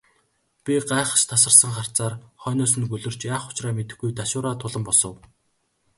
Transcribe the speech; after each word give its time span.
Би 0.63 0.73
гайхаш 0.91 1.21
тасарсан 1.31 1.71
харцаар 1.77 2.13
хойноос 2.41 2.73
нь 2.79 2.89
гөлөрч, 2.91 3.21
яах 3.33 3.45
учраа 3.49 3.73
мэдэхгүй 3.77 4.11
ташуураа 4.19 4.55
тулан 4.59 4.83
босов. 4.87 5.15